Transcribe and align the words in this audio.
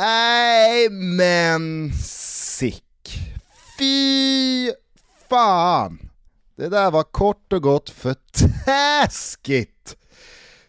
Nej 0.00 0.90
men 0.90 1.92
sick. 2.02 2.84
Fy 3.78 4.70
fan. 5.28 6.10
Det 6.56 6.68
där 6.68 6.90
var 6.90 7.02
kort 7.02 7.52
och 7.52 7.62
gott 7.62 7.90
för 7.90 8.14
taskigt. 8.64 9.96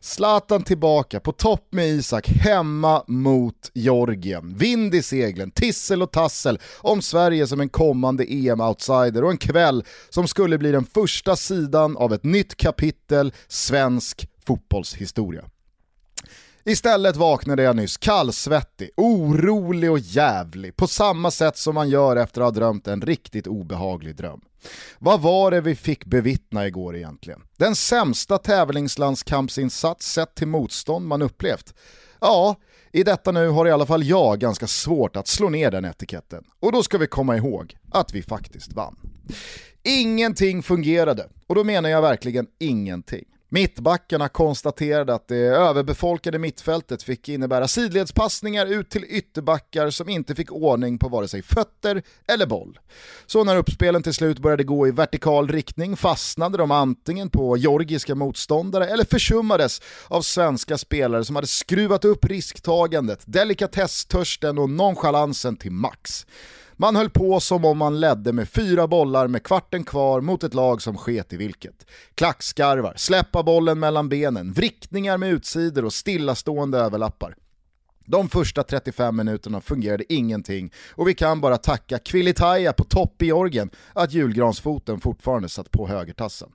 Zlatan 0.00 0.62
tillbaka 0.62 1.20
på 1.20 1.32
topp 1.32 1.66
med 1.70 1.88
Isak 1.88 2.28
hemma 2.28 3.04
mot 3.06 3.70
Georgien. 3.74 4.54
Vind 4.58 4.94
i 4.94 5.02
seglen, 5.02 5.50
tissel 5.50 6.02
och 6.02 6.12
tassel 6.12 6.58
om 6.80 7.02
Sverige 7.02 7.46
som 7.46 7.60
en 7.60 7.68
kommande 7.68 8.24
EM-outsider 8.24 9.24
och 9.24 9.30
en 9.30 9.38
kväll 9.38 9.84
som 10.10 10.28
skulle 10.28 10.58
bli 10.58 10.72
den 10.72 10.84
första 10.84 11.36
sidan 11.36 11.96
av 11.96 12.14
ett 12.14 12.24
nytt 12.24 12.56
kapitel 12.56 13.32
svensk 13.48 14.28
fotbollshistoria. 14.46 15.44
Istället 16.68 17.16
vaknade 17.16 17.62
jag 17.62 17.76
nyss 17.76 17.96
kallsvettig, 17.96 18.90
orolig 18.96 19.90
och 19.90 19.98
jävlig 19.98 20.76
på 20.76 20.86
samma 20.86 21.30
sätt 21.30 21.56
som 21.56 21.74
man 21.74 21.88
gör 21.88 22.16
efter 22.16 22.40
att 22.40 22.44
ha 22.44 22.50
drömt 22.50 22.88
en 22.88 23.02
riktigt 23.02 23.46
obehaglig 23.46 24.16
dröm. 24.16 24.40
Vad 24.98 25.20
var 25.20 25.50
det 25.50 25.60
vi 25.60 25.74
fick 25.74 26.04
bevittna 26.04 26.66
igår 26.66 26.96
egentligen? 26.96 27.40
Den 27.56 27.74
sämsta 27.76 28.38
tävlingslandskampsinsats 28.38 30.12
sett 30.12 30.34
till 30.34 30.48
motstånd 30.48 31.06
man 31.06 31.22
upplevt? 31.22 31.74
Ja, 32.20 32.56
i 32.92 33.02
detta 33.02 33.32
nu 33.32 33.48
har 33.48 33.66
i 33.66 33.70
alla 33.70 33.86
fall 33.86 34.04
jag 34.04 34.38
ganska 34.38 34.66
svårt 34.66 35.16
att 35.16 35.28
slå 35.28 35.48
ner 35.48 35.70
den 35.70 35.84
etiketten. 35.84 36.44
Och 36.60 36.72
då 36.72 36.82
ska 36.82 36.98
vi 36.98 37.06
komma 37.06 37.36
ihåg 37.36 37.76
att 37.90 38.14
vi 38.14 38.22
faktiskt 38.22 38.72
vann. 38.72 38.96
Ingenting 39.82 40.62
fungerade, 40.62 41.28
och 41.46 41.54
då 41.54 41.64
menar 41.64 41.88
jag 41.88 42.02
verkligen 42.02 42.46
ingenting. 42.58 43.24
Mittbackarna 43.48 44.28
konstaterade 44.28 45.14
att 45.14 45.28
det 45.28 45.36
överbefolkade 45.36 46.38
mittfältet 46.38 47.02
fick 47.02 47.28
innebära 47.28 47.68
sidledspassningar 47.68 48.66
ut 48.66 48.90
till 48.90 49.04
ytterbackar 49.08 49.90
som 49.90 50.08
inte 50.08 50.34
fick 50.34 50.52
ordning 50.52 50.98
på 50.98 51.08
vare 51.08 51.28
sig 51.28 51.42
fötter 51.42 52.02
eller 52.28 52.46
boll. 52.46 52.78
Så 53.26 53.44
när 53.44 53.56
uppspelen 53.56 54.02
till 54.02 54.14
slut 54.14 54.38
började 54.38 54.64
gå 54.64 54.88
i 54.88 54.90
vertikal 54.90 55.48
riktning 55.48 55.96
fastnade 55.96 56.58
de 56.58 56.70
antingen 56.70 57.30
på 57.30 57.56
georgiska 57.56 58.14
motståndare 58.14 58.86
eller 58.88 59.04
försummades 59.04 59.80
av 60.08 60.22
svenska 60.22 60.78
spelare 60.78 61.24
som 61.24 61.36
hade 61.36 61.48
skruvat 61.48 62.04
upp 62.04 62.24
risktagandet, 62.24 63.22
delikatesstörsten 63.26 64.58
och 64.58 64.70
nonchalansen 64.70 65.56
till 65.56 65.72
max. 65.72 66.26
Man 66.78 66.96
höll 66.96 67.10
på 67.10 67.40
som 67.40 67.64
om 67.64 67.78
man 67.78 68.00
ledde 68.00 68.32
med 68.32 68.48
fyra 68.48 68.86
bollar 68.86 69.28
med 69.28 69.42
kvarten 69.42 69.84
kvar 69.84 70.20
mot 70.20 70.44
ett 70.44 70.54
lag 70.54 70.82
som 70.82 70.96
sket 70.96 71.32
i 71.32 71.36
vilket. 71.36 71.86
Klackskarvar, 72.14 72.94
släppa 72.96 73.42
bollen 73.42 73.78
mellan 73.78 74.08
benen, 74.08 74.52
vrickningar 74.52 75.18
med 75.18 75.30
utsidor 75.30 75.84
och 75.84 75.92
stillastående 75.92 76.78
överlappar. 76.78 77.36
De 78.04 78.28
första 78.28 78.62
35 78.62 79.16
minuterna 79.16 79.60
fungerade 79.60 80.12
ingenting 80.12 80.72
och 80.90 81.08
vi 81.08 81.14
kan 81.14 81.40
bara 81.40 81.56
tacka 81.56 81.98
Kvilitaja 81.98 82.72
på 82.72 82.84
topp 82.84 83.22
i 83.22 83.26
Georgien 83.26 83.70
att 83.92 84.12
julgransfoten 84.12 85.00
fortfarande 85.00 85.48
satt 85.48 85.70
på 85.70 85.88
högertassen. 85.88 86.48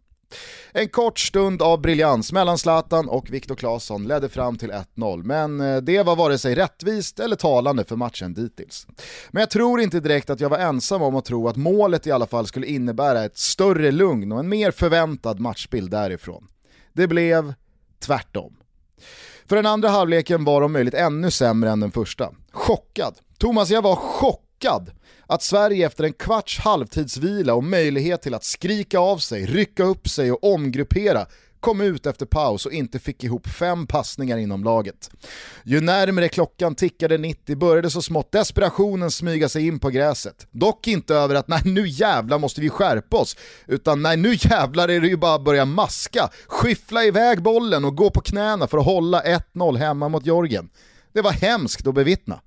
En 0.71 0.89
kort 0.89 1.19
stund 1.19 1.61
av 1.61 1.81
briljans 1.81 2.31
mellan 2.31 2.57
Zlatan 2.57 3.09
och 3.09 3.29
Viktor 3.29 3.55
Claesson 3.55 4.07
ledde 4.07 4.29
fram 4.29 4.57
till 4.57 4.71
1-0, 4.71 5.23
men 5.23 5.61
eh, 5.61 5.77
det 5.77 6.03
var 6.03 6.15
vare 6.15 6.37
sig 6.37 6.55
rättvist 6.55 7.19
eller 7.19 7.35
talande 7.35 7.83
för 7.83 7.95
matchen 7.95 8.33
dittills. 8.33 8.87
Men 9.31 9.41
jag 9.41 9.49
tror 9.49 9.81
inte 9.81 9.99
direkt 9.99 10.29
att 10.29 10.39
jag 10.39 10.49
var 10.49 10.57
ensam 10.57 11.01
om 11.01 11.15
att 11.15 11.25
tro 11.25 11.47
att 11.47 11.55
målet 11.55 12.07
i 12.07 12.11
alla 12.11 12.27
fall 12.27 12.47
skulle 12.47 12.67
innebära 12.67 13.23
ett 13.23 13.37
större 13.37 13.91
lugn 13.91 14.31
och 14.31 14.39
en 14.39 14.49
mer 14.49 14.71
förväntad 14.71 15.39
matchbild 15.39 15.91
därifrån. 15.91 16.47
Det 16.93 17.07
blev 17.07 17.53
tvärtom. 17.99 18.57
För 19.45 19.55
den 19.55 19.65
andra 19.65 19.89
halvleken 19.89 20.43
var 20.43 20.61
om 20.61 20.71
möjligt 20.71 20.93
ännu 20.93 21.31
sämre 21.31 21.69
än 21.69 21.79
den 21.79 21.91
första. 21.91 22.31
Chockad. 22.51 23.15
Thomas, 23.37 23.69
jag 23.69 23.81
var 23.81 23.95
chockad 23.95 24.50
chockad 24.61 24.91
att 25.27 25.43
Sverige 25.43 25.85
efter 25.85 26.03
en 26.03 26.13
kvarts 26.13 26.59
halvtidsvila 26.59 27.53
och 27.53 27.63
möjlighet 27.63 28.21
till 28.21 28.33
att 28.33 28.43
skrika 28.43 28.99
av 28.99 29.17
sig, 29.17 29.45
rycka 29.45 29.83
upp 29.83 30.09
sig 30.09 30.31
och 30.31 30.53
omgruppera 30.53 31.25
kom 31.59 31.81
ut 31.81 32.05
efter 32.05 32.25
paus 32.25 32.65
och 32.65 32.71
inte 32.71 32.99
fick 32.99 33.23
ihop 33.23 33.47
fem 33.47 33.87
passningar 33.87 34.37
inom 34.37 34.63
laget. 34.63 35.11
Ju 35.63 35.81
närmre 35.81 36.29
klockan 36.29 36.75
tickade 36.75 37.17
90 37.17 37.55
började 37.55 37.89
så 37.89 38.01
smått 38.01 38.31
desperationen 38.31 39.11
smyga 39.11 39.49
sig 39.49 39.67
in 39.67 39.79
på 39.79 39.89
gräset. 39.89 40.47
Dock 40.51 40.87
inte 40.87 41.15
över 41.15 41.35
att 41.35 41.47
nej 41.47 41.61
nu 41.65 41.87
jävlar 41.87 42.39
måste 42.39 42.61
vi 42.61 42.69
skärpa 42.69 43.17
oss, 43.17 43.37
utan 43.67 44.01
nej 44.01 44.17
nu 44.17 44.35
jävlar 44.39 44.89
är 44.89 45.01
det 45.01 45.07
ju 45.07 45.17
bara 45.17 45.35
att 45.35 45.43
börja 45.43 45.65
maska, 45.65 46.29
skyffla 46.47 47.03
iväg 47.03 47.41
bollen 47.41 47.85
och 47.85 47.95
gå 47.95 48.09
på 48.09 48.21
knäna 48.21 48.67
för 48.67 48.77
att 48.77 48.85
hålla 48.85 49.21
1-0 49.21 49.77
hemma 49.77 50.09
mot 50.09 50.25
Jorgen. 50.25 50.69
Det 51.13 51.21
var 51.21 51.31
hemskt 51.31 51.87
att 51.87 51.95
bevittna. 51.95 52.39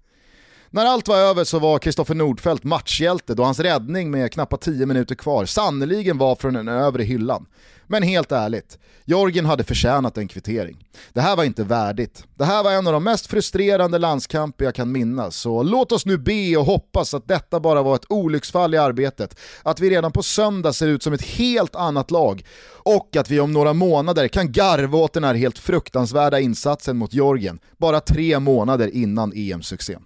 När 0.75 0.87
allt 0.87 1.09
var 1.09 1.17
över 1.17 1.45
så 1.45 1.59
var 1.59 1.79
Kristoffer 1.79 2.15
Nordfeldt 2.15 2.65
matchhjälte 2.65 3.35
då 3.35 3.45
hans 3.45 3.61
räddning 3.61 4.11
med 4.11 4.33
knappt 4.33 4.63
10 4.63 4.87
minuter 4.87 5.15
kvar 5.15 5.45
sannoliken 5.45 6.19
var 6.19 6.37
från 6.37 6.55
den 6.55 6.69
övre 6.69 7.03
hyllan. 7.03 7.47
Men 7.87 8.03
helt 8.03 8.33
ärligt, 8.33 8.79
Jorgen 9.05 9.47
hade 9.47 9.65
förtjänat 9.65 10.19
en 10.19 10.29
kvittering. 10.29 10.77
Det 11.13 11.21
här 11.21 11.37
var 11.37 11.45
inte 11.45 11.65
värdigt. 11.65 12.25
Det 12.35 12.45
här 12.45 12.65
var 12.65 12.73
en 12.73 12.87
av 12.87 12.93
de 12.93 13.05
mest 13.05 13.27
frustrerande 13.27 13.99
landskamper 13.99 14.65
jag 14.65 14.75
kan 14.75 14.93
minnas, 14.93 15.37
så 15.37 15.63
låt 15.63 15.93
oss 15.93 16.07
nu 16.07 16.19
be 16.19 16.57
och 16.57 16.65
hoppas 16.65 17.15
att 17.15 17.29
detta 17.29 17.61
bara 17.61 17.83
var 17.83 17.95
ett 17.95 18.11
olycksfall 18.11 18.75
i 18.75 18.79
arbetet, 18.79 19.41
att 19.63 19.81
vi 19.81 19.91
redan 19.91 20.13
på 20.13 20.23
söndag 20.23 20.73
ser 20.73 20.87
ut 20.87 21.03
som 21.03 21.13
ett 21.13 21.25
helt 21.25 21.77
annat 21.77 22.11
lag 22.11 22.45
och 22.85 23.17
att 23.17 23.31
vi 23.31 23.41
om 23.41 23.53
några 23.53 23.73
månader 23.73 24.29
kan 24.29 24.53
garva 24.53 24.99
åt 24.99 25.13
den 25.13 25.25
här 25.25 25.35
helt 25.35 25.59
fruktansvärda 25.59 26.41
insatsen 26.41 26.97
mot 26.97 27.15
Jorgen, 27.15 27.59
bara 27.77 28.01
tre 28.01 28.39
månader 28.39 28.95
innan 28.95 29.33
EM-succén. 29.35 30.03